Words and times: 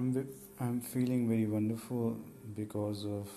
I'm 0.00 0.26
I'm 0.58 0.80
feeling 0.80 1.28
very 1.28 1.44
wonderful 1.44 2.16
because 2.56 3.04
of 3.04 3.28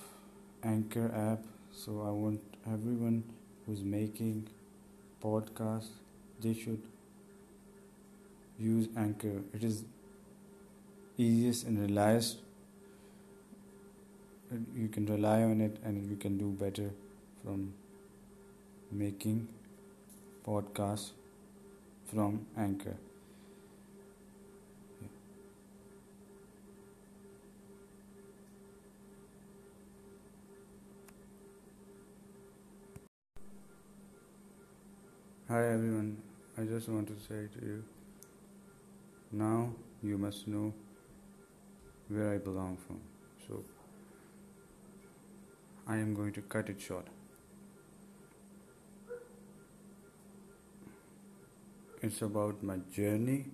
Anchor 0.63 1.11
app. 1.13 1.43
So 1.73 2.03
I 2.07 2.11
want 2.11 2.39
everyone 2.65 3.25
who's 3.65 3.83
making 3.83 4.47
podcasts, 5.21 5.89
they 6.39 6.53
should 6.53 6.81
use 8.57 8.87
Anchor. 8.95 9.41
It 9.53 9.65
is 9.65 9.83
easiest 11.17 11.67
and 11.67 11.81
relies. 11.81 12.37
You 14.73 14.87
can 14.87 15.05
rely 15.05 15.43
on 15.43 15.59
it, 15.59 15.79
and 15.83 16.09
you 16.09 16.15
can 16.15 16.37
do 16.37 16.51
better 16.65 16.91
from 17.43 17.73
making 18.89 19.49
podcasts 20.47 21.09
from 22.13 22.45
Anchor. 22.55 22.95
Hi 35.53 35.65
everyone, 35.71 36.17
I 36.57 36.63
just 36.63 36.89
want 36.89 37.07
to 37.09 37.13
say 37.23 37.47
to 37.55 37.63
you 37.63 37.83
now 39.31 39.71
you 40.01 40.17
must 40.17 40.47
know 40.47 40.73
where 42.07 42.33
I 42.33 42.39
belong 42.39 42.75
from. 42.87 42.99
So 43.47 43.63
I 45.87 45.97
am 45.97 46.15
going 46.15 46.33
to 46.33 46.41
cut 46.41 46.69
it 46.69 46.81
short. 46.81 47.05
It's 52.01 52.23
about 52.23 52.63
my 52.63 52.77
journey 52.91 53.45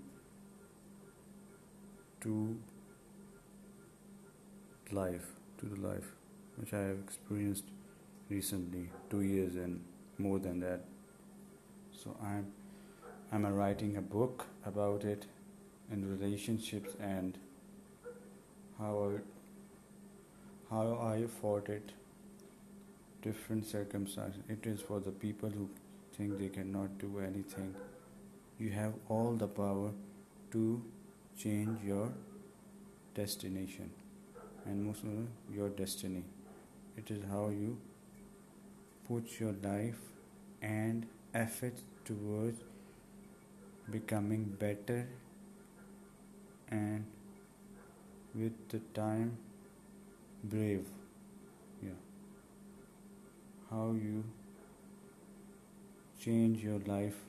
to 2.21 2.57
life, 4.93 5.27
to 5.57 5.65
the 5.65 5.81
life 5.85 6.15
which 6.55 6.71
I 6.71 6.79
have 6.79 6.99
experienced 6.99 7.65
recently, 8.29 8.89
two 9.09 9.19
years 9.19 9.55
and 9.55 9.83
more 10.17 10.39
than 10.39 10.61
that. 10.61 10.85
So 12.03 12.15
I'm 12.23 12.53
I'm 13.31 13.45
writing 13.45 13.97
a 13.97 14.01
book 14.01 14.45
about 14.65 15.03
it 15.03 15.25
and 15.91 16.09
relationships 16.09 16.95
and 16.99 17.37
how 18.77 19.11
I, 19.11 20.73
how 20.73 20.93
I 21.13 21.25
fought 21.27 21.67
it 21.67 21.91
different 23.21 23.65
circumstances. 23.65 24.41
It 24.47 24.65
is 24.65 24.81
for 24.81 25.01
the 25.01 25.11
people 25.11 25.49
who 25.49 25.69
think 26.15 26.39
they 26.39 26.47
cannot 26.47 26.97
do 26.97 27.19
anything. 27.19 27.75
You 28.57 28.69
have 28.69 28.93
all 29.09 29.33
the 29.33 29.47
power 29.47 29.91
to 30.51 30.81
change 31.37 31.83
your 31.83 32.13
destination 33.13 33.91
and 34.65 34.85
most 34.85 35.03
of 35.03 35.27
your 35.53 35.69
destiny. 35.69 36.23
It 36.97 37.11
is 37.11 37.19
how 37.29 37.49
you 37.49 37.77
put 39.07 39.39
your 39.39 39.53
life 39.61 39.99
and 40.61 41.05
effort 41.33 41.73
towards 42.09 42.59
becoming 43.91 44.43
better 44.59 45.07
and 46.69 47.05
with 48.33 48.57
the 48.69 48.79
time 48.99 49.37
brave. 50.43 50.85
Yeah. 51.83 51.99
How 53.69 53.91
you 53.91 54.23
change 56.23 56.63
your 56.63 56.79
life 56.87 57.19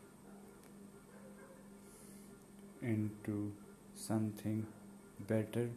into 2.82 3.52
something 3.94 4.66
better 5.28 5.68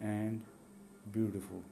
and 0.00 0.42
beautiful. 1.12 1.62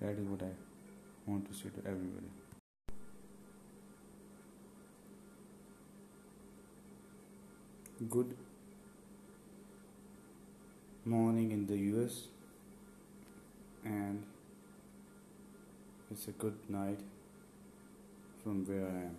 That 0.00 0.18
is 0.18 0.26
what 0.26 0.42
i 0.42 0.50
want 1.26 1.48
to 1.48 1.54
say 1.56 1.68
to 1.74 1.88
everybody 1.88 2.41
good 8.10 8.34
morning 11.04 11.52
in 11.52 11.66
the 11.66 11.76
US 11.92 12.26
and 13.84 14.24
it's 16.10 16.26
a 16.26 16.32
good 16.32 16.58
night 16.68 16.98
from 18.42 18.66
where 18.66 18.86
I 18.86 19.02
am 19.06 19.16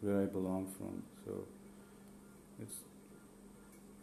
where 0.00 0.22
I 0.22 0.24
belong 0.24 0.66
from. 0.76 1.04
So 1.24 1.44
it's 2.60 2.78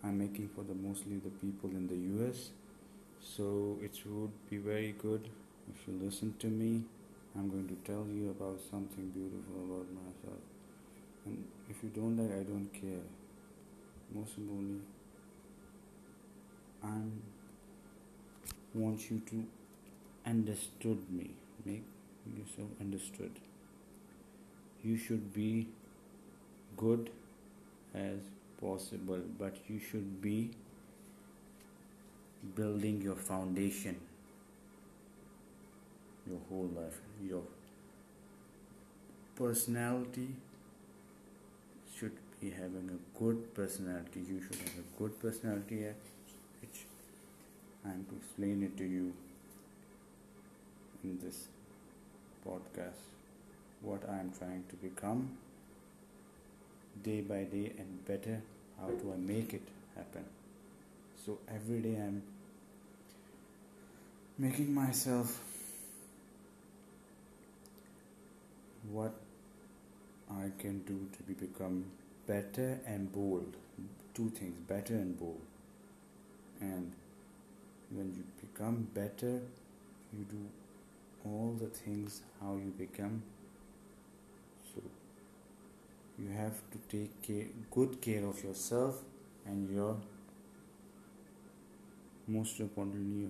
I'm 0.03 0.17
making 0.17 0.49
for 0.55 0.63
the 0.63 0.73
mostly 0.73 1.17
the 1.17 1.31
people 1.31 1.69
in 1.71 1.87
the 1.87 1.99
US 2.15 2.51
so 3.19 3.77
it 3.81 3.99
would 4.05 4.31
be 4.49 4.57
very 4.57 4.95
good 4.97 5.27
if 5.75 5.85
you 5.85 5.99
listen 6.01 6.33
to 6.39 6.47
me. 6.47 6.83
I'm 7.35 7.49
going 7.49 7.67
to 7.67 7.75
tell 7.83 8.05
you 8.07 8.29
about 8.29 8.59
something 8.69 9.09
beautiful 9.09 9.55
about 9.65 9.87
myself 9.91 10.50
and 11.25 11.43
if 11.69 11.83
you 11.83 11.89
don't 11.89 12.17
like 12.17 12.31
i 12.39 12.43
don't 12.43 12.69
care. 12.73 13.03
Most 14.13 14.37
importantly 14.37 14.81
i 16.83 17.01
want 18.73 19.09
you 19.11 19.21
to 19.29 19.45
understood 20.25 20.99
me. 21.11 21.31
Make 21.65 21.83
yourself 22.37 22.69
understood. 22.79 23.31
You 24.83 24.97
should 24.97 25.33
be 25.33 25.67
good 26.77 27.09
as 27.93 28.19
possible 28.61 29.19
but 29.39 29.55
you 29.67 29.79
should 29.79 30.21
be 30.21 30.51
building 32.55 33.01
your 33.01 33.15
foundation 33.15 33.99
your 36.27 36.39
whole 36.49 36.69
life 36.75 36.99
your 37.21 37.41
personality 39.35 40.29
be 42.41 42.49
having 42.49 42.89
a 42.89 43.19
good 43.19 43.53
personality. 43.53 44.21
You 44.27 44.41
should 44.41 44.55
have 44.55 44.79
a 44.79 44.99
good 44.99 45.19
personality, 45.19 45.85
which 46.61 46.85
I 47.85 47.89
am 47.89 48.05
to 48.09 48.15
explain 48.15 48.63
it 48.63 48.75
to 48.77 48.83
you 48.83 49.13
in 51.03 51.19
this 51.23 51.47
podcast. 52.45 53.01
What 53.81 54.09
I 54.09 54.19
am 54.19 54.31
trying 54.37 54.63
to 54.69 54.75
become 54.75 55.37
day 57.03 57.21
by 57.21 57.43
day 57.43 57.73
and 57.77 58.05
better. 58.07 58.41
How 58.79 58.87
do 58.87 59.13
I 59.13 59.17
make 59.17 59.53
it 59.53 59.67
happen? 59.95 60.25
So 61.25 61.37
every 61.47 61.79
day 61.79 61.95
I'm 61.95 62.23
making 64.39 64.73
myself 64.73 65.39
what 68.91 69.13
I 70.31 70.51
can 70.57 70.79
do 70.79 71.07
to 71.15 71.23
be 71.23 71.33
become 71.33 71.85
better 72.27 72.79
and 72.85 73.11
bold. 73.11 73.55
Two 74.13 74.29
things, 74.29 74.57
better 74.67 74.93
and 74.93 75.17
bold. 75.17 75.41
And 76.59 76.91
when 77.89 78.13
you 78.13 78.23
become 78.39 78.87
better, 78.93 79.41
you 80.13 80.25
do 80.29 80.45
all 81.25 81.55
the 81.59 81.67
things 81.67 82.21
how 82.41 82.55
you 82.55 82.73
become. 82.77 83.23
So 84.73 84.81
you 86.19 86.29
have 86.31 86.61
to 86.71 86.97
take 86.97 87.21
care, 87.21 87.47
good 87.71 88.01
care 88.01 88.25
of 88.25 88.43
yourself 88.43 89.01
and 89.45 89.69
your 89.73 89.97
most 92.27 92.59
importantly 92.59 93.27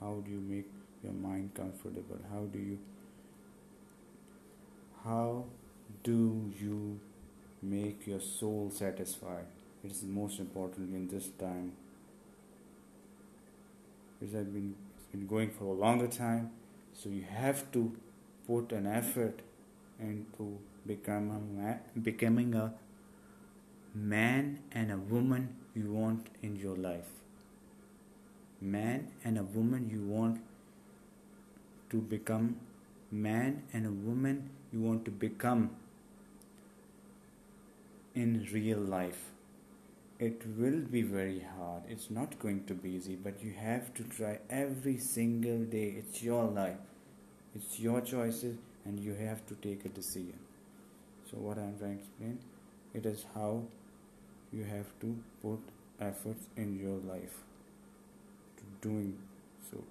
how 0.00 0.22
do 0.24 0.30
you 0.30 0.40
make 0.40 0.68
your 1.02 1.12
mind 1.12 1.54
comfortable 1.54 2.18
how 2.30 2.40
do 2.52 2.58
you 2.58 2.78
how 5.04 5.44
do 6.02 6.50
you 6.60 6.98
make 7.62 8.06
your 8.06 8.20
soul 8.20 8.70
satisfied? 8.74 9.46
It 9.84 9.90
is 9.90 10.02
most 10.02 10.38
important 10.38 10.94
in 10.94 11.08
this 11.08 11.28
time. 11.38 11.72
It 14.20 14.32
has 14.32 14.46
been, 14.46 14.74
it's 14.96 15.06
been 15.06 15.26
going 15.26 15.50
for 15.50 15.64
a 15.64 15.72
longer 15.72 16.06
time, 16.06 16.50
so 16.92 17.08
you 17.08 17.22
have 17.22 17.70
to 17.72 17.92
put 18.46 18.72
an 18.72 18.86
effort 18.86 19.40
into 20.00 20.58
become 20.86 21.30
a 21.60 22.00
becoming 22.00 22.54
a 22.54 22.72
man 23.94 24.58
and 24.72 24.90
a 24.90 24.96
woman 24.96 25.56
you 25.74 25.92
want 25.92 26.26
in 26.42 26.56
your 26.56 26.76
life. 26.76 27.10
Man 28.60 29.08
and 29.24 29.38
a 29.38 29.42
woman 29.42 29.90
you 29.90 30.02
want 30.02 30.40
to 31.90 32.00
become 32.00 32.56
man 33.10 33.62
and 33.72 33.86
a 33.86 33.90
woman 33.90 34.50
you 34.72 34.80
want 34.80 35.04
to 35.04 35.10
become 35.10 35.70
in 38.14 38.46
real 38.52 38.78
life. 38.78 39.30
It 40.18 40.42
will 40.56 40.80
be 40.80 41.02
very 41.02 41.44
hard. 41.56 41.82
It's 41.88 42.10
not 42.10 42.38
going 42.38 42.64
to 42.66 42.74
be 42.74 42.90
easy, 42.90 43.16
but 43.16 43.42
you 43.42 43.52
have 43.54 43.92
to 43.94 44.04
try 44.04 44.38
every 44.50 44.98
single 44.98 45.64
day. 45.64 45.94
It's 45.98 46.22
your 46.22 46.44
life, 46.44 46.76
it's 47.54 47.80
your 47.80 48.00
choices, 48.00 48.56
and 48.84 49.00
you 49.00 49.14
have 49.14 49.44
to 49.46 49.54
take 49.56 49.84
a 49.84 49.88
decision. 49.88 50.38
So, 51.30 51.38
what 51.38 51.58
I'm 51.58 51.76
trying 51.78 51.98
to 51.98 52.02
explain, 52.04 52.38
it 52.94 53.06
is 53.06 53.24
how 53.34 53.62
you 54.52 54.64
have 54.64 54.86
to 55.00 55.16
put 55.40 55.60
efforts 56.00 56.46
in 56.56 56.78
your 56.78 56.98
life 57.12 57.36
to 58.58 58.88
doing 58.88 59.18
so 59.70 59.82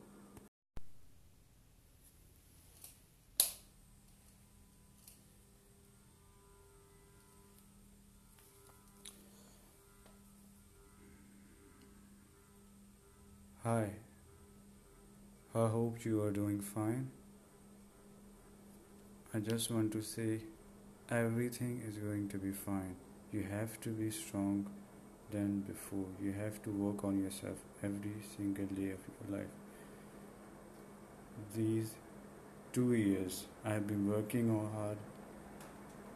Hi, 13.72 13.90
I 15.56 15.68
hope 15.74 16.04
you 16.04 16.22
are 16.24 16.32
doing 16.32 16.60
fine. 16.60 17.10
I 19.34 19.40
just 19.40 19.72
want 19.72 19.94
to 19.94 20.02
say 20.02 20.42
everything 21.10 21.82
is 21.88 21.96
going 21.96 22.28
to 22.34 22.38
be 22.38 22.52
fine. 22.52 22.98
You 23.32 23.44
have 23.44 23.80
to 23.86 23.92
be 24.02 24.12
strong 24.12 24.70
than 25.30 25.62
before. 25.62 26.10
You 26.22 26.34
have 26.34 26.62
to 26.64 26.70
work 26.70 27.06
on 27.06 27.24
yourself 27.24 27.64
every 27.82 28.18
single 28.36 28.66
day 28.66 28.92
of 28.98 29.08
your 29.10 29.40
life. 29.40 29.56
These 31.56 31.96
two 32.74 32.94
years 32.94 33.46
I 33.64 33.70
have 33.70 33.88
been 33.88 34.06
working 34.06 34.54
hard. 34.76 34.98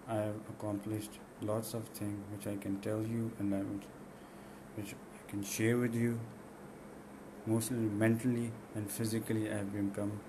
I 0.10 0.16
have 0.16 0.42
accomplished 0.50 1.20
lots 1.42 1.74
of 1.74 1.88
things 2.00 2.22
which 2.34 2.54
I 2.54 2.58
can 2.58 2.82
tell 2.82 3.02
you 3.02 3.32
and 3.40 3.56
I 3.56 3.62
which 4.78 4.94
I 4.94 5.32
can 5.32 5.42
share 5.42 5.78
with 5.78 5.96
you. 5.96 6.20
Mostly 7.48 7.78
mentally 7.78 8.52
and 8.74 8.90
physically 8.90 9.52
I 9.52 9.58
have 9.58 9.72
become 9.72 10.20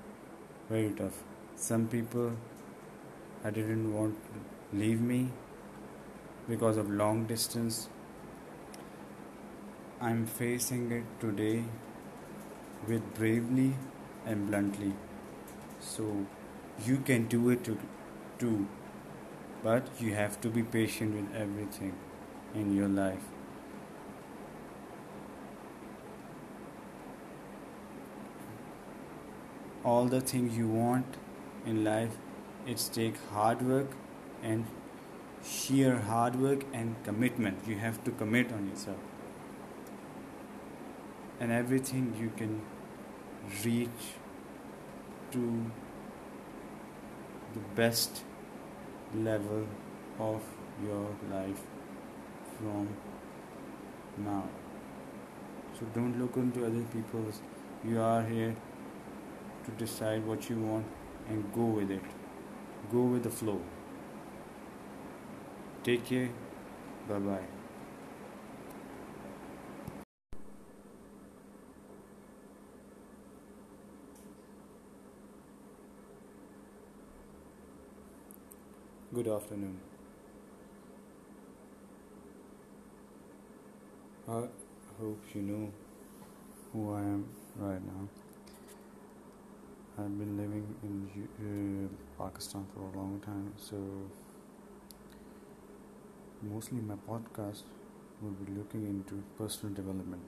very 0.68 0.90
tough. 0.90 1.22
Some 1.56 1.88
people 1.88 2.32
I 3.42 3.50
didn't 3.50 3.94
want 3.94 4.16
to 4.24 4.78
leave 4.78 5.00
me 5.00 5.30
because 6.48 6.76
of 6.76 6.90
long 6.90 7.24
distance. 7.26 7.88
I'm 10.00 10.26
facing 10.26 10.92
it 10.92 11.04
today 11.20 11.64
with 12.86 13.14
bravely 13.14 13.74
and 14.26 14.48
bluntly. 14.48 14.92
So 15.80 16.26
you 16.84 16.98
can 16.98 17.28
do 17.28 17.48
it 17.48 17.64
too, 18.38 18.66
but 19.62 19.88
you 19.98 20.14
have 20.14 20.38
to 20.42 20.48
be 20.48 20.62
patient 20.62 21.14
with 21.14 21.34
everything 21.34 21.94
in 22.54 22.76
your 22.76 22.88
life. 22.88 23.35
All 29.90 30.06
the 30.12 30.20
things 30.20 30.56
you 30.58 30.68
want 30.68 31.18
in 31.64 31.84
life 31.84 32.16
it's 32.66 32.88
take 32.88 33.18
hard 33.32 33.62
work 33.62 33.92
and 34.42 34.66
sheer 35.48 35.98
hard 35.98 36.34
work 36.34 36.64
and 36.72 36.96
commitment. 37.04 37.58
You 37.66 37.76
have 37.76 38.02
to 38.04 38.10
commit 38.10 38.52
on 38.52 38.68
yourself. 38.68 38.96
And 41.38 41.52
everything 41.52 42.16
you 42.18 42.32
can 42.36 42.62
reach 43.64 44.06
to 45.30 45.70
the 47.54 47.60
best 47.76 48.24
level 49.14 49.66
of 50.18 50.42
your 50.82 51.06
life 51.30 51.60
from 52.58 52.88
now. 54.18 54.44
So 55.78 55.86
don't 55.94 56.18
look 56.18 56.36
into 56.36 56.66
other 56.66 56.84
people's. 56.92 57.40
You 57.84 58.00
are 58.00 58.24
here 58.24 58.56
to 59.66 59.70
decide 59.72 60.24
what 60.26 60.48
you 60.48 60.56
want 60.58 60.86
and 61.28 61.52
go 61.52 61.64
with 61.64 61.90
it 61.90 62.02
Go 62.92 63.02
with 63.02 63.24
the 63.24 63.30
flow. 63.30 63.60
Take 65.82 66.04
care. 66.04 66.28
Bye 67.08 67.18
bye. 67.18 67.40
Good 79.12 79.26
afternoon. 79.26 79.80
I 84.28 84.44
hope 85.00 85.20
you 85.34 85.42
know 85.42 85.72
who 86.72 86.94
I 86.94 87.00
am 87.00 87.24
been 90.18 90.36
living 90.36 90.66
in 90.82 90.96
uh, 91.46 92.22
Pakistan 92.22 92.66
for 92.74 92.80
a 92.80 92.98
long 92.98 93.20
time, 93.24 93.52
so 93.56 93.76
mostly 96.42 96.80
my 96.80 96.96
podcast 97.08 97.62
will 98.22 98.36
be 98.42 98.52
looking 98.52 98.86
into 98.86 99.22
personal 99.38 99.74
development. 99.74 100.22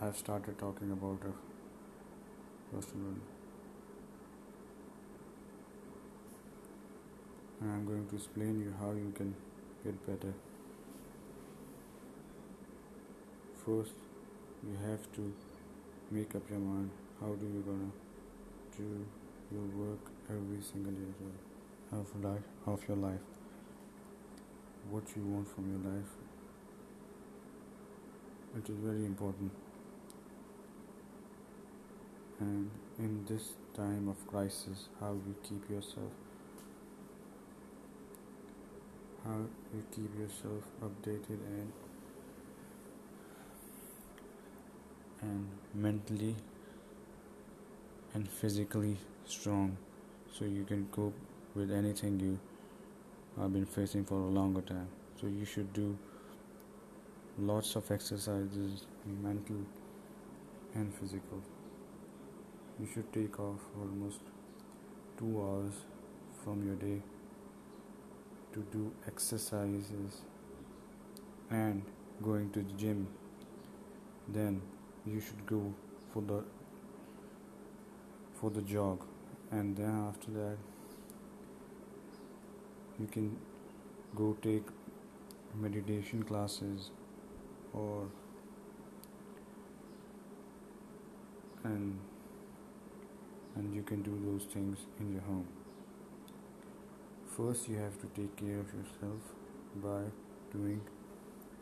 I've 0.00 0.16
started 0.16 0.58
talking 0.58 0.90
about 0.92 1.20
personal 2.72 3.14
and 7.60 7.70
I'm 7.70 7.86
going 7.86 8.06
to 8.08 8.16
explain 8.16 8.60
you 8.60 8.74
how 8.78 8.90
you 8.92 9.12
can 9.14 9.34
get 9.84 10.06
better. 10.06 10.34
First, 13.64 13.92
you 14.62 14.76
have 14.88 15.10
to 15.14 15.32
make 16.10 16.34
up 16.34 16.48
your 16.50 16.58
mind. 16.58 16.90
How 17.20 17.34
do 17.34 17.46
you 17.46 17.62
gonna 17.66 17.90
do 18.76 19.06
your 19.52 19.66
work 19.84 20.10
every 20.28 20.62
single 20.62 20.92
day 20.92 21.12
of 21.92 22.24
life 22.24 22.42
of 22.66 22.86
your 22.88 22.96
life. 22.96 23.20
What 24.90 25.04
you 25.16 25.22
want 25.22 25.48
from 25.48 25.70
your 25.70 25.92
life 25.92 26.10
it 28.56 28.70
is 28.70 28.76
very 28.78 29.04
important. 29.04 29.50
And 32.40 32.70
in 32.98 33.24
this 33.26 33.54
time 33.74 34.08
of 34.08 34.26
crisis 34.26 34.88
how 35.00 35.12
you 35.12 35.34
keep 35.42 35.68
yourself 35.70 36.12
how 39.24 39.38
you 39.74 39.82
keep 39.94 40.18
yourself 40.18 40.62
updated 40.82 41.40
and 41.56 41.72
and 45.22 45.48
mentally 45.74 46.36
and 48.16 48.26
physically 48.26 48.96
strong 49.26 49.76
so 50.34 50.46
you 50.46 50.64
can 50.64 50.86
cope 50.90 51.16
with 51.54 51.70
anything 51.70 52.18
you 52.18 52.38
have 53.38 53.52
been 53.52 53.66
facing 53.66 54.04
for 54.06 54.14
a 54.14 54.30
longer 54.36 54.62
time. 54.62 54.88
So 55.20 55.26
you 55.26 55.44
should 55.44 55.70
do 55.74 55.98
lots 57.38 57.76
of 57.76 57.90
exercises, 57.90 58.86
mental 59.22 59.60
and 60.74 60.94
physical. 60.94 61.42
You 62.80 62.88
should 62.94 63.12
take 63.12 63.38
off 63.38 63.60
almost 63.78 64.20
two 65.18 65.38
hours 65.42 65.74
from 66.42 66.66
your 66.66 66.76
day 66.76 67.02
to 68.54 68.64
do 68.72 68.92
exercises 69.06 70.22
and 71.50 71.82
going 72.22 72.50
to 72.52 72.62
the 72.62 72.72
gym. 72.84 73.08
Then 74.28 74.62
you 75.04 75.20
should 75.20 75.44
go 75.44 75.74
for 76.14 76.22
the 76.22 76.44
for 78.40 78.50
the 78.50 78.62
jog 78.62 79.04
and 79.50 79.76
then 79.76 80.06
after 80.08 80.30
that 80.30 80.56
you 82.98 83.06
can 83.06 83.36
go 84.14 84.36
take 84.42 84.64
meditation 85.54 86.22
classes 86.22 86.90
or 87.72 88.06
and 91.64 91.98
and 93.56 93.74
you 93.74 93.82
can 93.82 94.02
do 94.02 94.14
those 94.24 94.44
things 94.52 94.78
in 95.00 95.12
your 95.12 95.22
home. 95.22 95.48
First 97.36 97.68
you 97.68 97.76
have 97.76 97.98
to 98.00 98.06
take 98.18 98.36
care 98.36 98.60
of 98.60 98.72
yourself 98.78 99.22
by 99.76 100.02
doing 100.52 100.80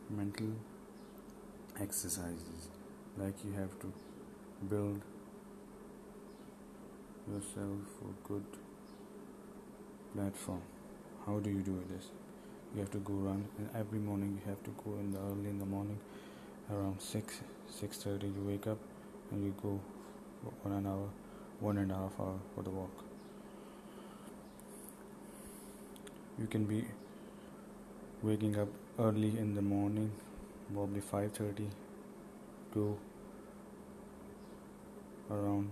mental 0.09 0.51
exercises. 1.79 2.69
Like 3.17 3.43
you 3.45 3.53
have 3.53 3.79
to 3.79 3.93
build 4.69 5.01
yourself 7.31 7.79
a 8.01 8.27
good 8.27 8.45
platform. 10.13 10.61
How 11.25 11.39
do 11.39 11.49
you 11.49 11.61
do 11.61 11.83
this? 11.89 12.05
You 12.73 12.81
have 12.81 12.91
to 12.91 12.99
go 12.99 13.13
run, 13.13 13.47
and 13.57 13.69
every 13.75 13.99
morning 13.99 14.39
you 14.39 14.49
have 14.49 14.61
to 14.63 14.71
go 14.83 14.93
in 14.99 15.11
the 15.11 15.19
early 15.19 15.49
in 15.49 15.59
the 15.59 15.65
morning, 15.65 15.99
around 16.71 17.01
six 17.01 17.41
six 17.69 17.97
thirty. 17.97 18.27
You 18.27 18.43
wake 18.45 18.67
up 18.67 18.77
and 19.31 19.43
you 19.43 19.53
go 19.61 19.79
one 20.63 20.75
an 20.75 20.85
hour, 20.85 21.09
one 21.59 21.77
and 21.77 21.91
a 21.91 21.95
half 21.95 22.19
hour 22.19 22.37
for 22.53 22.63
the 22.63 22.69
walk. 22.69 22.91
You 26.37 26.47
can 26.47 26.65
be 26.65 26.85
waking 28.21 28.59
up 28.59 28.67
early 28.99 29.37
in 29.37 29.55
the 29.55 29.61
morning, 29.61 30.11
probably 30.73 31.01
five 31.01 31.31
thirty, 31.31 31.69
to 32.73 32.97
around 35.31 35.71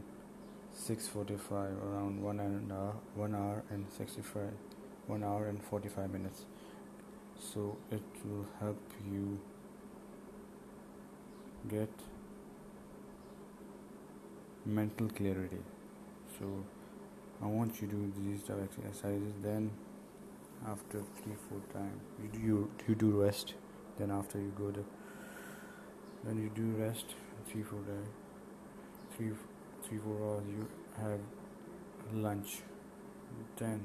6:45 0.73 1.81
around 1.83 2.21
one 2.21 2.39
and 2.39 2.71
a, 2.71 2.93
one 3.15 3.35
hour 3.35 3.63
and 3.69 3.85
65 3.97 4.53
one 5.07 5.23
hour 5.23 5.47
and 5.47 5.61
45 5.63 6.11
minutes. 6.11 6.45
So 7.39 7.77
it 7.91 8.01
will 8.25 8.45
help 8.59 8.79
you 9.11 9.39
get 11.69 11.89
mental 14.65 15.09
clarity. 15.09 15.59
So 16.39 16.63
i 17.43 17.45
want 17.45 17.81
you 17.81 17.87
to 17.87 17.95
do 17.95 18.13
these 18.17 18.43
type 18.43 18.59
exercises 18.63 19.33
then 19.41 19.69
after 20.65 20.99
three 21.17 21.35
four 21.47 21.59
times 21.73 22.01
you 22.21 22.29
do 22.29 22.39
you, 22.39 22.71
you 22.87 22.95
do 22.95 23.09
rest 23.21 23.53
then 23.97 24.11
after 24.11 24.37
you 24.37 24.51
go 24.57 24.71
to 24.71 24.85
then 26.23 26.37
you 26.41 26.49
do 26.55 26.67
rest 26.81 27.15
three 27.49 27.63
four 27.63 27.79
days 27.79 28.11
three 29.17 29.31
three 29.93 30.01
four 30.03 30.17
hours 30.27 30.43
you 30.57 30.67
have 31.00 31.19
lunch 32.25 32.51
then 33.57 33.79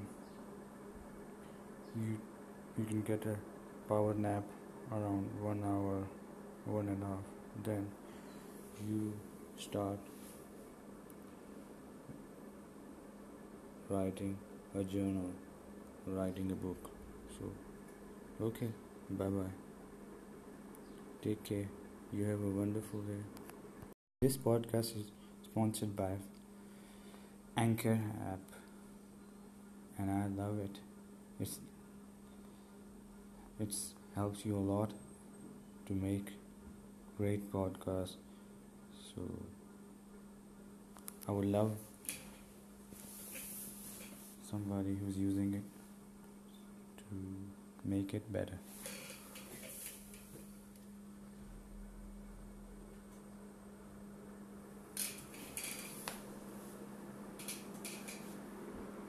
you 1.97 2.17
you 2.79 2.85
can 2.85 3.03
get 3.03 3.27
a 3.27 3.37
power 3.89 4.15
nap 4.15 4.45
around 4.93 5.27
one 5.43 5.63
hour 5.71 5.97
one 6.77 6.89
and 6.89 7.03
a 7.03 7.07
half 7.07 7.27
then 7.65 7.87
you 8.89 9.13
start 9.59 9.99
writing 13.91 14.37
a 14.75 14.85
journal 14.85 15.31
writing 16.07 16.51
a 16.53 16.55
book. 16.55 16.91
So 17.39 17.53
okay 18.49 18.69
bye 19.11 19.29
bye 19.29 19.55
take 21.23 21.45
care. 21.45 21.69
You 22.13 22.25
have 22.25 22.43
a 22.43 22.51
wonderful 22.61 23.01
day. 23.01 23.23
This 24.23 24.37
podcast 24.37 24.97
is 24.97 25.18
sponsored 25.59 25.97
by 25.97 26.13
anchor 27.57 27.99
app 28.33 28.39
and 29.99 30.09
i 30.09 30.27
love 30.41 30.61
it. 30.61 30.79
It's 31.41 31.59
it 33.59 33.75
helps 34.15 34.45
you 34.47 34.55
a 34.57 34.65
lot 34.73 34.93
to 35.87 35.95
make 35.95 36.29
great 37.17 37.51
podcasts. 37.53 38.15
So 39.09 39.23
i 41.27 41.33
would 41.33 41.51
love 41.59 41.75
somebody 44.49 44.97
who's 45.01 45.19
using 45.19 45.55
it 45.55 45.69
to 47.03 47.17
make 47.97 48.15
it 48.15 48.33
better 48.33 48.59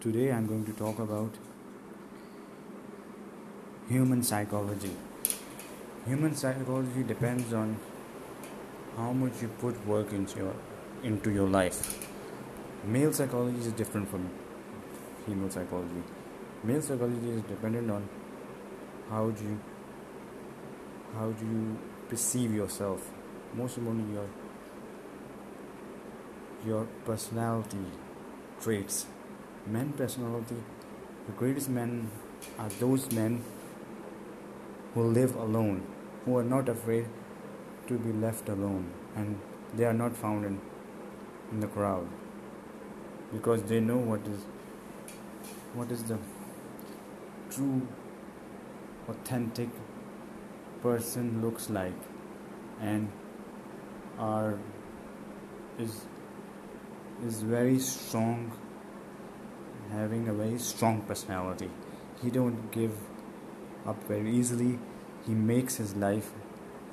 today 0.01 0.31
i'm 0.31 0.47
going 0.47 0.65
to 0.65 0.71
talk 0.73 0.99
about 0.99 1.39
human 3.89 4.21
psychology. 4.21 4.91
Human 6.05 6.35
psychology 6.35 7.03
depends 7.03 7.51
on 7.53 7.75
how 8.95 9.11
much 9.11 9.41
you 9.41 9.47
put 9.59 9.83
work 9.87 10.13
into 10.13 10.37
your 10.37 10.53
into 11.03 11.31
your 11.31 11.49
life. 11.49 12.07
Male 12.85 13.11
psychology 13.11 13.57
is 13.57 13.71
different 13.73 14.07
from 14.07 14.29
female 15.25 15.49
psychology. 15.49 16.03
Male 16.63 16.81
psychology 16.81 17.29
is 17.31 17.41
dependent 17.43 17.89
on 17.89 18.07
how 19.09 19.29
do 19.31 19.43
you 19.43 19.59
how 21.15 21.31
do 21.31 21.45
you 21.45 21.77
perceive 22.07 22.53
yourself. 22.53 23.11
Most 23.55 23.77
importantly 23.77 24.13
your 24.13 24.29
your 26.65 26.87
personality 27.05 27.85
traits. 28.61 29.07
Men 29.69 29.93
personality. 29.93 30.55
The 31.27 31.33
greatest 31.33 31.69
men 31.69 32.09
are 32.57 32.69
those 32.79 33.11
men 33.11 33.43
who 34.93 35.03
live 35.03 35.35
alone, 35.35 35.83
who 36.25 36.37
are 36.37 36.43
not 36.43 36.69
afraid 36.69 37.07
to 37.87 37.97
be 37.97 38.11
left 38.11 38.49
alone, 38.49 38.91
and 39.15 39.39
they 39.75 39.85
are 39.85 39.93
not 39.93 40.15
found 40.15 40.45
in, 40.45 40.59
in 41.51 41.59
the 41.59 41.67
crowd 41.67 42.07
because 43.31 43.61
they 43.63 43.79
know 43.79 43.97
what 43.97 44.21
is 44.27 44.41
what 45.73 45.91
is 45.91 46.03
the 46.03 46.17
true 47.51 47.87
authentic 49.07 49.69
person 50.81 51.41
looks 51.41 51.69
like 51.69 51.93
and 52.81 53.11
are 54.17 54.57
is 55.77 56.01
is 57.27 57.41
very 57.41 57.77
strong 57.77 58.51
having 59.91 60.27
a 60.27 60.33
very 60.33 60.57
strong 60.57 61.01
personality 61.01 61.69
he 62.21 62.29
don't 62.29 62.71
give 62.71 62.97
up 63.85 64.03
very 64.07 64.31
easily. 64.35 64.77
He 65.25 65.33
makes 65.33 65.77
his 65.77 65.95
life 65.95 66.31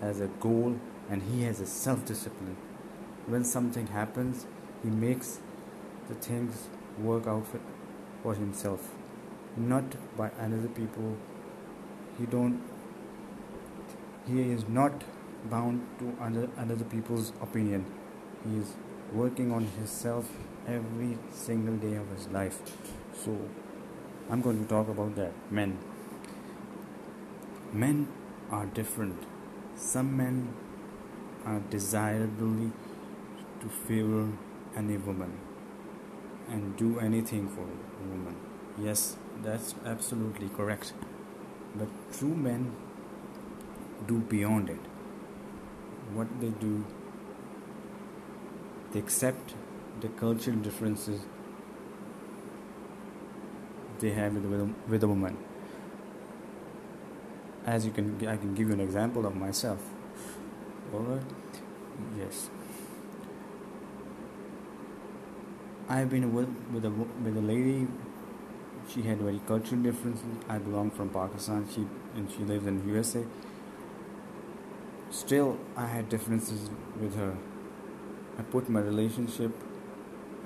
as 0.00 0.20
a 0.20 0.26
goal 0.26 0.78
and 1.10 1.22
he 1.22 1.42
has 1.44 1.60
a 1.60 1.66
self 1.66 2.04
discipline. 2.04 2.56
When 3.26 3.44
something 3.44 3.88
happens, 3.88 4.46
he 4.82 4.90
makes 4.90 5.40
the 6.08 6.14
things 6.14 6.68
work 6.98 7.26
out 7.26 7.46
for, 8.22 8.34
himself, 8.34 8.92
not 9.56 9.84
by 10.16 10.30
another 10.40 10.68
people. 10.68 11.16
He 12.18 12.26
don't 12.26 12.60
he 14.26 14.40
is 14.50 14.64
not 14.68 15.04
bound 15.48 15.86
to 16.00 16.16
other 16.20 16.48
another 16.56 16.84
people's 16.84 17.32
opinion. 17.40 17.84
He 18.44 18.56
is 18.58 18.74
working 19.12 19.52
on 19.52 19.66
himself 19.66 20.28
every 20.66 21.16
single 21.32 21.76
day 21.76 21.94
of 21.94 22.08
his 22.10 22.28
life. 22.28 22.58
So 23.24 23.36
I'm 24.30 24.40
going 24.40 24.62
to 24.62 24.68
talk 24.68 24.88
about 24.88 25.14
that. 25.16 25.32
Men. 25.50 25.78
Men 27.72 28.08
are 28.50 28.66
different. 28.66 29.22
Some 29.76 30.16
men 30.16 30.54
are 31.44 31.60
desirably 31.70 32.72
to 33.60 33.68
favor 33.68 34.28
any 34.76 34.96
woman 34.96 35.38
and 36.48 36.76
do 36.76 36.98
anything 36.98 37.48
for 37.48 37.62
a 37.62 38.08
woman. 38.08 38.36
Yes, 38.78 39.16
that's 39.42 39.74
absolutely 39.84 40.48
correct. 40.48 40.92
But 41.74 41.88
true 42.12 42.34
men 42.34 42.74
do 44.06 44.18
beyond 44.18 44.70
it. 44.70 44.80
What 46.12 46.40
they 46.40 46.48
do, 46.48 46.84
they 48.92 48.98
accept 49.00 49.54
the 50.00 50.08
cultural 50.08 50.56
differences 50.56 51.20
they 53.98 54.10
have 54.10 54.34
with 54.34 54.60
a, 54.60 54.68
with 54.88 55.02
a 55.02 55.08
woman. 55.08 55.36
As 57.64 57.84
you 57.84 57.92
can 57.92 58.26
I 58.26 58.36
can 58.36 58.54
give 58.54 58.68
you 58.68 58.74
an 58.74 58.80
example 58.80 59.26
of 59.26 59.34
myself. 59.34 59.80
Alright 60.94 61.22
yes. 62.18 62.50
I've 65.88 66.10
been 66.10 66.32
with 66.34 66.48
with 66.72 66.84
a 66.84 66.90
with 66.90 67.36
a 67.36 67.40
lady. 67.40 67.88
She 68.88 69.02
had 69.02 69.18
very 69.18 69.40
cultural 69.48 69.82
differences. 69.82 70.24
I 70.48 70.58
belong 70.58 70.90
from 70.90 71.10
Pakistan. 71.10 71.68
She 71.74 71.86
and 72.14 72.30
she 72.30 72.44
lives 72.44 72.66
in 72.66 72.88
USA 72.88 73.24
still 75.10 75.58
I 75.76 75.86
had 75.86 76.08
differences 76.08 76.70
with 77.00 77.16
her. 77.16 77.36
I 78.38 78.42
put 78.42 78.68
my 78.68 78.80
relationship 78.80 79.52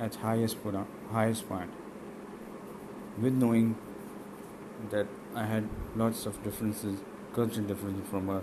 at 0.00 0.14
highest 0.26 0.62
point 0.62 0.86
highest 1.12 1.48
point 1.48 1.70
with 3.18 3.34
knowing 3.34 3.76
that 4.90 5.06
I 5.34 5.44
had 5.44 5.68
lots 5.94 6.26
of 6.26 6.42
differences 6.42 7.00
cultural 7.34 7.66
difference 7.66 8.08
from 8.08 8.28
her. 8.28 8.42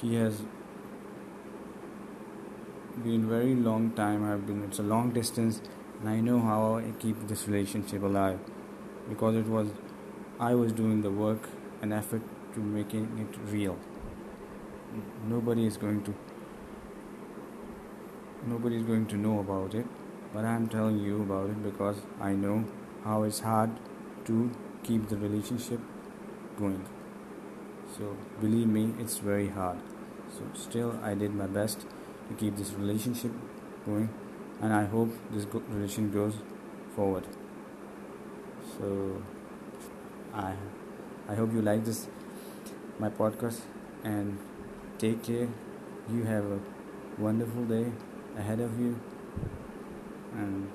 She 0.00 0.14
has 0.14 0.42
been 3.02 3.28
very 3.28 3.54
long 3.54 3.90
time. 3.92 4.24
I've 4.24 4.46
been 4.46 4.62
it's 4.64 4.78
a 4.78 4.82
long 4.82 5.10
distance, 5.10 5.60
and 6.00 6.08
I 6.08 6.20
know 6.20 6.40
how 6.40 6.76
I 6.76 6.92
keep 6.98 7.26
this 7.26 7.46
relationship 7.48 8.02
alive 8.02 8.38
because 9.08 9.36
it 9.36 9.46
was 9.46 9.68
I 10.38 10.54
was 10.54 10.72
doing 10.72 11.02
the 11.02 11.10
work 11.10 11.48
and 11.80 11.92
effort 11.92 12.22
to 12.54 12.60
making 12.60 13.08
it 13.24 13.52
real. 13.52 13.78
Nobody 15.26 15.66
is 15.66 15.76
going 15.76 16.02
to 16.04 16.14
nobody 18.46 18.76
is 18.76 18.82
going 18.84 19.06
to 19.06 19.16
know 19.16 19.40
about 19.40 19.74
it, 19.74 19.86
but 20.34 20.44
I'm 20.44 20.68
telling 20.68 20.98
you 20.98 21.22
about 21.22 21.50
it 21.50 21.62
because 21.62 21.96
I 22.20 22.32
know 22.32 22.64
how 23.04 23.22
it's 23.24 23.40
hard 23.40 23.70
to 24.26 24.50
keep 24.82 25.08
the 25.08 25.16
relationship 25.16 25.80
going. 26.58 26.84
So 27.96 28.16
believe 28.40 28.66
me 28.68 28.94
it's 28.98 29.18
very 29.18 29.48
hard. 29.48 29.78
So 30.36 30.44
still 30.54 30.98
i 31.02 31.14
did 31.14 31.34
my 31.34 31.46
best 31.46 31.80
to 32.28 32.34
keep 32.42 32.56
this 32.56 32.72
relationship 32.72 33.32
going 33.86 34.08
and 34.62 34.72
i 34.72 34.84
hope 34.84 35.10
this 35.30 35.46
relation 35.68 36.10
goes 36.10 36.34
forward. 36.96 37.24
So 38.78 39.22
i 40.34 40.52
i 41.28 41.34
hope 41.34 41.52
you 41.52 41.62
like 41.62 41.84
this 41.84 42.08
my 42.98 43.08
podcast 43.10 43.60
and 44.04 44.38
take 44.98 45.22
care. 45.22 45.48
You 46.12 46.24
have 46.24 46.44
a 46.56 46.60
wonderful 47.18 47.64
day 47.64 47.86
ahead 48.38 48.60
of 48.60 48.78
you 48.80 48.98
and 50.34 50.68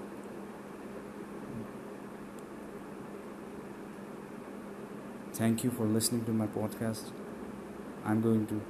thank 5.33 5.63
you 5.63 5.71
for 5.71 5.85
listening 5.85 6.25
to 6.25 6.31
my 6.31 6.47
podcast. 6.47 7.11
I'm 8.05 8.21
going 8.21 8.47
to 8.47 8.61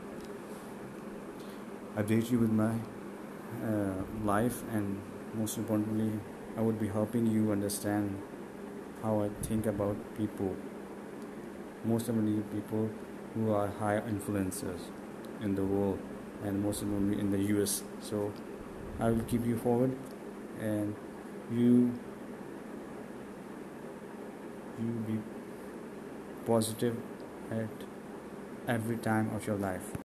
update 1.98 2.32
you 2.32 2.40
with 2.40 2.52
my 2.52 2.74
uh, 3.66 3.94
life, 4.24 4.64
and 4.74 5.00
most 5.36 5.58
importantly, 5.58 6.12
I 6.58 6.62
would 6.62 6.80
be 6.80 6.88
helping 6.88 7.28
you 7.28 7.52
understand 7.52 8.22
how 9.04 9.24
I 9.24 9.30
think 9.44 9.66
about 9.66 9.96
people. 10.18 10.56
Most 11.86 12.10
importantly, 12.10 12.44
people 12.54 12.90
who 13.34 13.52
are 13.54 13.68
high 13.68 14.02
influencers 14.02 14.82
in 15.42 15.56
the 15.56 15.64
world, 15.64 16.00
and 16.44 16.62
most 16.62 16.82
importantly 16.82 17.20
in 17.20 17.32
the 17.32 17.40
US. 17.54 17.84
So 18.02 18.32
I 19.00 19.12
will 19.12 19.24
keep 19.24 19.46
you 19.46 19.58
forward, 19.58 19.96
and 20.60 20.96
you 21.52 21.92
you 24.80 24.92
be 25.08 25.20
positive 26.46 26.96
at 27.52 27.70
every 28.68 28.98
time 28.98 29.36
of 29.36 29.46
your 29.48 29.58
life. 29.58 30.07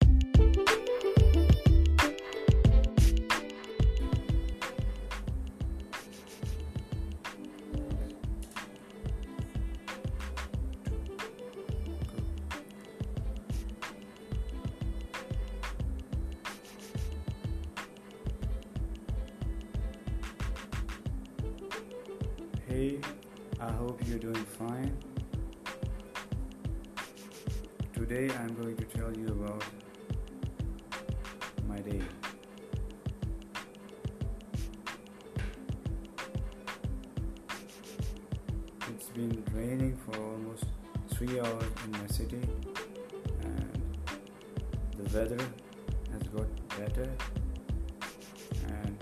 Three 41.20 41.38
hours 41.38 41.64
in 41.84 41.90
my 41.92 42.06
city, 42.06 42.40
and 43.42 43.82
the 44.96 45.04
weather 45.18 45.36
has 46.12 46.22
got 46.28 46.48
better 46.78 47.10
and 48.68 48.96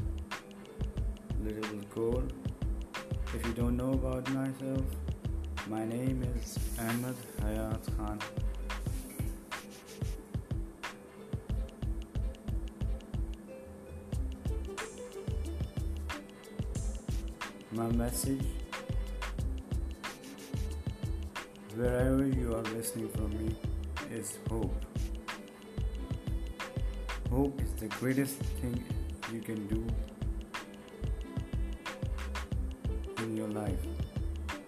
little 1.45 1.81
cold. 1.95 2.33
If 3.33 3.47
you 3.47 3.53
don't 3.53 3.77
know 3.77 3.93
about 3.93 4.29
myself, 4.31 4.83
my 5.69 5.85
name 5.85 6.25
is 6.35 6.59
Ahmed 6.81 7.15
Hayat 7.41 7.97
Khan. 7.97 8.19
My 17.71 17.87
message 17.93 18.45
wherever 21.79 22.27
you 22.27 22.53
are 22.57 22.63
listening 22.75 23.09
from 23.11 23.31
me 23.39 23.55
is 24.11 24.39
hope. 24.51 24.85
Hope 27.31 27.61
is 27.63 27.73
the 27.75 27.87
greatest 28.01 28.39
thing 28.61 28.83
you 29.33 29.41
can 29.41 29.65
do 29.69 29.87
in 33.23 33.37
your 33.37 33.47
life. 33.47 33.79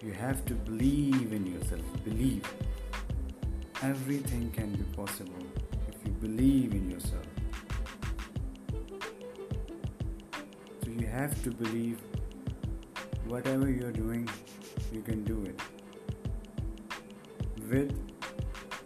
You 0.00 0.12
have 0.12 0.44
to 0.44 0.54
believe 0.54 1.32
in 1.32 1.46
yourself. 1.46 1.82
Believe. 2.04 2.44
Everything 3.82 4.52
can 4.52 4.72
be 4.76 4.84
possible 4.94 5.44
if 5.88 5.96
you 6.06 6.12
believe 6.12 6.74
in 6.74 6.88
yourself. 6.92 7.26
So 10.84 10.90
you 10.96 11.08
have 11.08 11.42
to 11.42 11.50
believe 11.50 12.00
whatever 13.26 13.68
you're 13.68 13.90
doing, 13.90 14.28
you 14.92 15.02
can 15.02 15.24
do 15.24 15.42
it. 15.44 15.60
With 17.70 17.94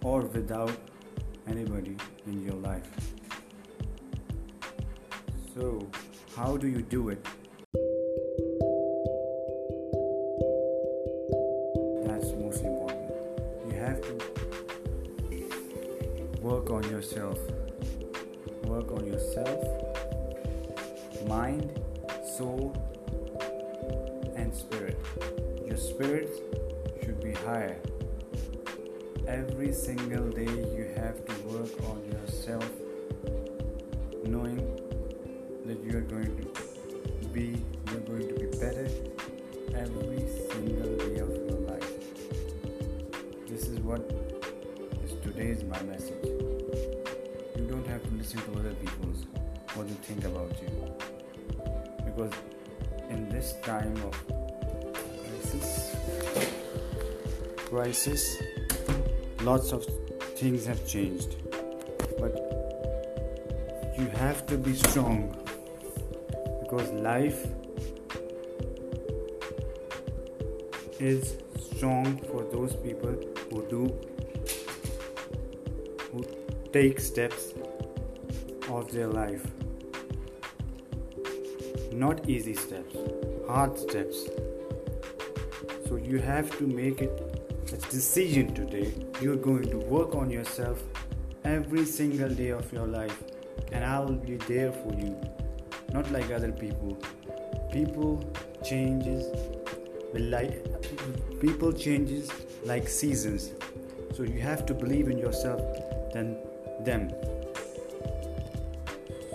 or 0.02 0.20
without 0.20 0.76
anybody 1.48 1.96
in 2.26 2.44
your 2.44 2.56
life. 2.56 2.90
So, 5.54 5.88
how 6.36 6.58
do 6.58 6.68
you 6.68 6.82
do 6.82 7.08
it? 7.08 7.26
Every 39.76 40.26
single 40.50 40.96
day 40.96 41.18
of 41.18 41.30
your 41.30 41.60
life. 41.70 41.92
This 43.48 43.68
is 43.68 43.78
what 43.80 44.00
is 45.04 45.14
today's 45.22 45.64
my 45.64 45.82
message. 45.82 46.24
You 46.24 47.66
don't 47.68 47.86
have 47.86 48.02
to 48.02 48.10
listen 48.14 48.40
to 48.40 48.58
other 48.60 48.74
people's 48.74 49.26
what 49.74 49.88
they 49.88 49.94
think 49.94 50.24
about 50.24 50.52
you, 50.62 50.70
because 52.04 52.32
in 53.10 53.28
this 53.28 53.54
time 53.62 53.96
of 54.04 54.14
crisis, 55.24 55.96
crisis, 57.56 58.36
lots 59.42 59.72
of 59.72 59.84
things 60.36 60.64
have 60.66 60.86
changed, 60.86 61.36
but 62.18 62.34
you 63.98 64.06
have 64.14 64.46
to 64.46 64.56
be 64.56 64.74
strong 64.74 65.36
because 66.62 66.90
life 66.92 67.46
is 71.12 71.36
strong 71.70 72.16
for 72.30 72.44
those 72.52 72.76
people 72.76 73.14
who 73.50 73.66
do 73.74 73.82
who 76.10 76.24
take 76.72 77.00
steps 77.00 77.52
of 78.68 78.90
their 78.92 79.08
life. 79.08 79.46
Not 81.92 82.28
easy 82.28 82.54
steps 82.54 82.96
hard 83.46 83.78
steps. 83.78 84.28
So 85.86 85.96
you 85.96 86.18
have 86.18 86.56
to 86.58 86.66
make 86.66 87.00
it 87.02 87.12
a 87.72 87.76
decision 87.90 88.54
today. 88.54 88.92
You're 89.20 89.36
going 89.36 89.68
to 89.70 89.78
work 89.78 90.14
on 90.14 90.30
yourself 90.30 90.82
every 91.44 91.84
single 91.84 92.30
day 92.30 92.48
of 92.48 92.72
your 92.72 92.86
life 92.86 93.22
and 93.70 93.84
i 93.84 93.98
will 94.00 94.14
be 94.14 94.36
there 94.36 94.72
for 94.72 94.94
you. 94.94 95.14
Not 95.92 96.10
like 96.10 96.30
other 96.30 96.52
people. 96.52 96.96
People 97.70 98.22
changes 98.64 99.53
like 100.22 101.40
people 101.40 101.72
changes 101.72 102.30
like 102.64 102.88
seasons. 102.88 103.50
So 104.14 104.22
you 104.22 104.40
have 104.40 104.64
to 104.66 104.74
believe 104.74 105.08
in 105.08 105.18
yourself 105.18 105.60
than 106.12 106.38
them. 106.80 107.10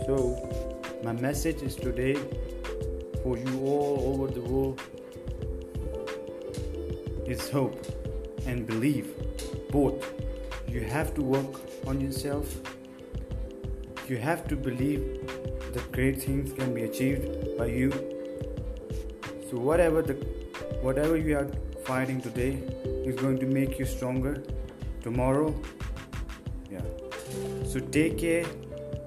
So 0.06 0.70
my 1.04 1.14
message 1.14 1.62
is 1.62 1.76
today 1.76 2.16
for 3.24 3.38
you 3.38 3.60
all 3.66 4.14
over 4.14 4.34
the 4.34 4.42
world 4.42 4.82
is 7.26 7.50
hope 7.50 7.86
and 8.48 8.66
believe 8.66 9.14
both. 9.70 10.04
You 10.68 10.82
have 10.82 11.14
to 11.16 11.22
work 11.22 11.62
on 11.86 12.02
yourself. 12.02 12.56
You 14.08 14.18
have 14.18 14.48
to 14.48 14.56
believe 14.56 15.20
that 15.74 15.92
great 15.92 16.22
things 16.22 16.54
can 16.54 16.74
be 16.74 16.84
achieved 16.84 17.58
by 17.58 17.68
you. 17.68 17.92
So 19.50 19.58
whatever 19.58 20.02
the 20.02 20.14
whatever 20.82 21.18
you 21.18 21.38
are 21.38 21.48
fighting 21.86 22.22
today 22.22 22.52
is 23.06 23.16
going 23.16 23.40
to 23.40 23.46
make 23.46 23.80
you 23.80 23.86
stronger. 23.86 24.44
Tomorrow 25.02 25.56
yeah. 26.70 26.82
So 27.66 27.80
take 27.80 28.18
care. 28.18 28.46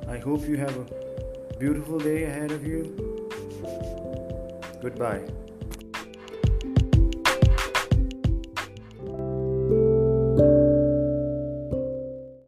I 0.08 0.18
hope 0.18 0.48
you 0.48 0.56
have 0.56 0.76
a 0.76 1.56
beautiful 1.58 1.98
day 1.98 2.24
ahead 2.24 2.50
of 2.50 2.66
you. 2.66 3.30
Goodbye 4.82 5.22